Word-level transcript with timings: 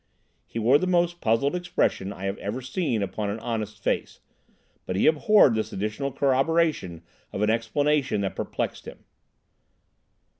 He 0.47 0.57
wore 0.57 0.79
the 0.79 0.87
most 0.87 1.21
puzzled 1.21 1.55
expression 1.55 2.11
I 2.11 2.25
have 2.25 2.39
ever 2.39 2.59
seen 2.63 3.03
upon 3.03 3.29
an 3.29 3.39
honest 3.39 3.77
face, 3.83 4.19
but 4.87 4.95
he 4.95 5.05
abhorred 5.05 5.53
this 5.53 5.71
additional 5.71 6.11
corroboration 6.11 7.03
of 7.31 7.43
an 7.43 7.51
explanation 7.51 8.21
that 8.21 8.35
perplexed 8.35 8.87
him. 8.87 9.03